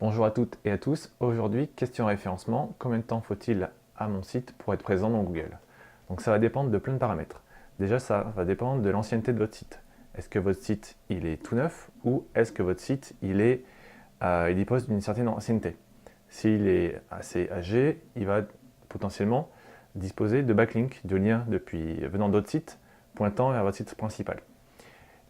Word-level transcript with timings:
Bonjour 0.00 0.24
à 0.24 0.30
toutes 0.30 0.56
et 0.64 0.70
à 0.70 0.78
tous. 0.78 1.14
Aujourd'hui, 1.20 1.68
question 1.68 2.06
référencement. 2.06 2.74
Combien 2.78 3.00
de 3.00 3.02
temps 3.02 3.20
faut-il 3.20 3.68
à 3.98 4.08
mon 4.08 4.22
site 4.22 4.54
pour 4.56 4.72
être 4.72 4.82
présent 4.82 5.10
dans 5.10 5.22
Google? 5.22 5.58
Donc 6.08 6.22
ça 6.22 6.30
va 6.30 6.38
dépendre 6.38 6.70
de 6.70 6.78
plein 6.78 6.94
de 6.94 6.98
paramètres. 6.98 7.42
Déjà, 7.78 7.98
ça 7.98 8.32
va 8.34 8.46
dépendre 8.46 8.80
de 8.80 8.88
l'ancienneté 8.88 9.34
de 9.34 9.38
votre 9.38 9.54
site. 9.54 9.82
Est-ce 10.14 10.30
que 10.30 10.38
votre 10.38 10.62
site 10.62 10.96
il 11.10 11.26
est 11.26 11.36
tout 11.36 11.54
neuf 11.54 11.90
ou 12.02 12.24
est-ce 12.34 12.50
que 12.50 12.62
votre 12.62 12.80
site 12.80 13.14
il 13.20 13.42
est 13.42 13.62
euh, 14.22 14.48
il 14.48 14.56
dispose 14.56 14.88
d'une 14.88 15.02
certaine 15.02 15.28
ancienneté? 15.28 15.76
S'il 16.30 16.66
est 16.66 16.98
assez 17.10 17.50
âgé, 17.50 18.00
il 18.16 18.24
va 18.24 18.40
potentiellement 18.88 19.50
disposer 19.96 20.42
de 20.42 20.54
backlinks, 20.54 21.02
de 21.04 21.16
liens 21.16 21.44
depuis 21.46 21.96
venant 22.06 22.30
d'autres 22.30 22.48
sites 22.48 22.78
pointant 23.14 23.52
vers 23.52 23.64
votre 23.64 23.76
site 23.76 23.94
principal. 23.96 24.40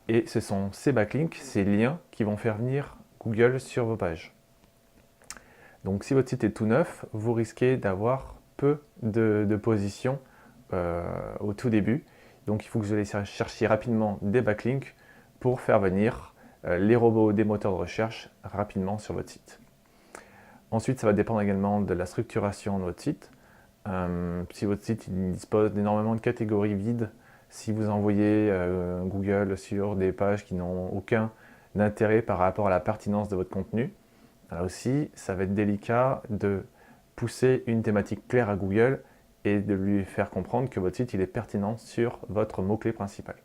Et 0.07 0.29
ce 0.29 0.39
sont 0.39 0.71
ces 0.71 0.93
backlinks, 0.93 1.35
ces 1.35 1.65
liens 1.65 1.99
qui 2.13 2.23
vont 2.23 2.37
faire 2.37 2.59
venir 2.59 2.97
Google 3.19 3.59
sur 3.59 3.85
vos 3.85 3.97
pages. 3.97 4.33
Donc 5.85 6.05
si 6.05 6.15
votre 6.15 6.29
site 6.29 6.45
est 6.45 6.51
tout 6.51 6.67
neuf, 6.67 7.05
vous 7.13 7.33
risquez 7.33 7.77
d'avoir 7.77 8.37
peu 8.57 8.81
de, 9.03 9.59
positions 9.63 10.19
euh, 10.73 11.03
au 11.41 11.55
tout 11.55 11.71
début. 11.71 12.05
Donc 12.47 12.65
il 12.65 12.69
faut 12.69 12.79
que 12.81 12.85
vous 12.85 12.93
allez 12.93 13.05
chercher 13.05 13.67
rapidement 13.67 14.19
des 14.23 14.43
backlinks 14.43 14.95
pour 15.41 15.61
faire 15.61 15.81
venir 15.81 16.35
euh, 16.67 16.79
les 16.79 16.97
robots 16.97 17.33
des 17.33 17.45
moteurs 17.45 17.73
de 17.73 17.79
recherche 17.79 18.29
rapidement 18.45 18.99
sur 18.99 19.15
votre 19.15 19.31
site. 19.31 19.61
Ensuite, 20.71 21.01
ça 21.01 21.07
va 21.07 21.13
dépendre 21.13 21.41
également 21.41 21.81
de 21.81 21.95
la 21.95 22.07
structuration 22.07 22.79
de 22.79 22.85
votre 22.85 23.01
site. 23.01 23.31
Euh, 23.89 24.43
si 24.53 24.67
votre 24.67 24.85
site 24.85 25.11
dispose 25.11 25.73
d'énormément 25.73 26.15
de 26.15 26.21
catégories 26.21 26.75
vides, 26.75 27.11
si 27.49 27.73
vous 27.73 27.89
envoyez 27.89 28.53
Google 29.07 29.59
sur 29.59 29.97
des 29.97 30.13
pages 30.13 30.45
qui 30.45 30.55
n'ont 30.55 30.87
aucun 30.91 31.33
intérêt 31.77 32.23
par 32.23 32.39
rapport 32.39 32.69
à 32.69 32.71
la 32.71 32.79
pertinence 32.79 33.29
de 33.29 33.35
votre 33.35 33.51
contenu, 33.51 33.93
Là 34.51 34.63
aussi, 34.63 35.11
ça 35.15 35.35
va 35.35 35.45
être 35.45 35.55
délicat 35.55 36.23
de 36.29 36.65
pousser 37.17 37.63
une 37.67 37.83
thématique 37.83 38.27
claire 38.29 38.49
à 38.49 38.57
Google 38.57 39.03
et 39.45 39.61
de 39.61 39.75
lui 39.75 40.05
faire 40.05 40.31
comprendre 40.31 40.69
que 40.69 40.81
votre 40.81 40.97
site 40.97 41.15
il 41.15 41.21
est 41.21 41.27
pertinent 41.27 41.77
sur 41.77 42.19
votre 42.29 42.63
mot-clé 42.63 42.93
principal. 42.93 43.37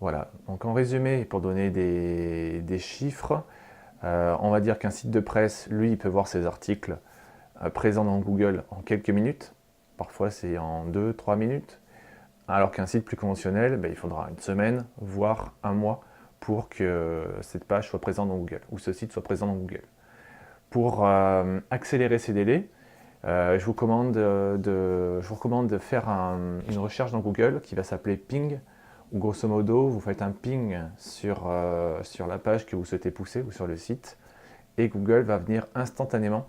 Voilà, 0.00 0.30
donc 0.46 0.64
en 0.64 0.72
résumé, 0.72 1.24
pour 1.24 1.40
donner 1.40 1.70
des, 1.70 2.78
chiffres, 2.78 3.44
euh, 4.04 4.34
on 4.40 4.50
va 4.50 4.60
dire 4.60 4.78
qu'un 4.78 4.90
site 4.90 5.10
de 5.10 5.20
presse, 5.20 5.68
lui, 5.70 5.90
il 5.90 5.98
peut 5.98 6.08
voir 6.08 6.26
ses 6.26 6.46
articles 6.46 6.96
euh, 7.62 7.68
présents 7.68 8.04
dans 8.04 8.18
Google 8.18 8.64
en 8.70 8.80
quelques 8.80 9.10
minutes. 9.10 9.54
Parfois, 9.98 10.30
c'est 10.30 10.56
en 10.56 10.86
2-3 10.86 11.36
minutes. 11.36 11.80
Alors 12.48 12.70
qu'un 12.70 12.86
site 12.86 13.04
plus 13.04 13.16
conventionnel, 13.16 13.76
ben, 13.76 13.90
il 13.90 13.96
faudra 13.96 14.28
une 14.30 14.38
semaine, 14.38 14.86
voire 14.96 15.52
un 15.62 15.74
mois 15.74 16.02
pour 16.40 16.68
que 16.70 17.24
cette 17.42 17.64
page 17.64 17.88
soit 17.90 18.00
présente 18.00 18.28
dans 18.28 18.38
Google, 18.38 18.62
ou 18.70 18.78
ce 18.78 18.92
site 18.92 19.12
soit 19.12 19.22
présent 19.22 19.46
dans 19.46 19.54
Google. 19.54 19.82
Pour 20.70 21.06
euh, 21.06 21.60
accélérer 21.70 22.18
ces 22.18 22.32
délais, 22.32 22.68
euh, 23.24 23.58
je, 23.58 23.64
vous 23.64 23.72
recommande 23.72 24.12
de, 24.12 25.20
je, 25.20 25.28
vous 25.28 25.34
recommande 25.34 25.68
de, 25.68 25.78
faire 25.78 26.08
une 26.08 26.78
recherche 26.78 27.12
dans 27.12 27.20
Google 27.20 27.60
qui 27.60 27.74
va 27.74 27.82
s'appeler 27.82 28.16
ping, 28.16 28.58
où 29.12 29.18
grosso 29.18 29.46
modo, 29.46 29.88
vous 29.88 30.00
faites 30.00 30.22
un 30.22 30.30
ping 30.30 30.78
sur, 30.96 31.44
euh, 31.46 32.02
sur 32.02 32.26
la 32.26 32.38
page 32.38 32.64
que 32.66 32.76
vous 32.76 32.84
souhaitez 32.84 33.10
pousser 33.10 33.42
ou 33.42 33.50
sur 33.50 33.66
le 33.66 33.76
site, 33.76 34.16
et 34.78 34.88
Google 34.88 35.22
va 35.22 35.38
venir 35.38 35.66
instantanément 35.74 36.46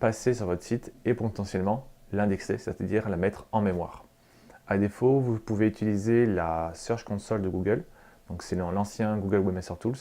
passer 0.00 0.32
sur 0.32 0.46
votre 0.46 0.62
site 0.62 0.94
et 1.04 1.12
potentiellement 1.12 1.86
l'indexer, 2.12 2.56
c'est-à-dire 2.56 3.10
la 3.10 3.18
mettre 3.18 3.46
en 3.52 3.60
mémoire. 3.60 4.06
À 4.66 4.78
défaut, 4.78 5.20
vous 5.20 5.38
pouvez 5.38 5.66
utiliser 5.66 6.24
la 6.24 6.70
Search 6.72 7.04
Console 7.04 7.42
de 7.42 7.50
Google, 7.50 7.84
donc 8.28 8.42
c'est 8.42 8.56
l'ancien 8.56 9.16
Google 9.18 9.38
Webmaster 9.38 9.78
Tools. 9.78 9.96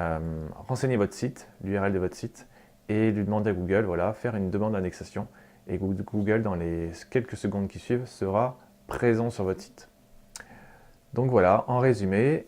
Euh, 0.00 0.46
renseignez 0.68 0.96
votre 0.96 1.14
site, 1.14 1.48
l'URL 1.62 1.92
de 1.92 1.98
votre 1.98 2.16
site, 2.16 2.48
et 2.88 3.10
lui 3.10 3.24
demandez 3.24 3.50
à 3.50 3.52
Google, 3.52 3.84
voilà, 3.84 4.12
faire 4.12 4.36
une 4.36 4.50
demande 4.50 4.72
d'indexation. 4.72 5.28
Et 5.68 5.78
Google, 5.78 6.42
dans 6.42 6.54
les 6.54 6.90
quelques 7.10 7.36
secondes 7.36 7.68
qui 7.68 7.78
suivent, 7.78 8.06
sera 8.06 8.58
présent 8.86 9.30
sur 9.30 9.44
votre 9.44 9.60
site. 9.60 9.88
Donc 11.14 11.30
voilà, 11.30 11.64
en 11.68 11.78
résumé, 11.78 12.46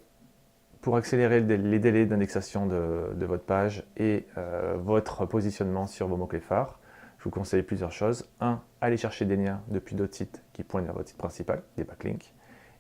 pour 0.81 0.97
accélérer 0.97 1.41
les 1.41 1.79
délais 1.79 2.07
d'indexation 2.07 2.67
de, 2.67 3.25
votre 3.25 3.45
page 3.45 3.85
et 3.97 4.27
euh, 4.37 4.75
votre 4.79 5.27
positionnement 5.27 5.87
sur 5.87 6.09
vos 6.09 6.17
mots-clés 6.17 6.41
phares, 6.41 6.79
je 7.19 7.25
vous 7.25 7.31
conseille 7.31 7.63
plusieurs 7.63 7.93
choses. 7.93 8.29
1. 8.41 8.61
Allez 8.81 8.97
chercher 8.97 9.25
des 9.25 9.37
liens 9.37 9.63
depuis 9.69 9.97
d'autres 9.97 10.15
sites 10.15 10.43
qui 10.53 10.63
pointent 10.63 10.85
vers 10.85 10.95
votre 10.95 11.09
site 11.09 11.17
principal, 11.17 11.63
des 11.77 11.85
backlinks. 11.85 12.35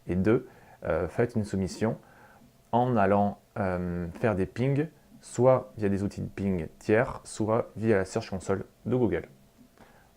Et 0.07 0.17
2. 0.17 0.47
Euh, 0.87 1.09
faites 1.09 1.35
une 1.35 1.45
soumission 1.45 1.99
en 2.73 2.97
allant 2.97 3.39
euh, 3.59 4.07
faire 4.21 4.35
des 4.35 4.47
pings, 4.47 4.89
soit 5.21 5.73
via 5.79 5.89
des 5.89 6.03
outils 6.03 6.21
de 6.21 6.29
ping 6.29 6.67
tiers, 6.79 7.21
soit 7.25 7.71
via 7.77 7.97
la 7.99 8.05
Search 8.05 8.31
Console 8.31 8.65
de 8.85 8.97
Google. 8.97 9.29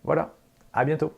Voilà, 0.03 0.33
à 0.73 0.85
bientôt 0.85 1.13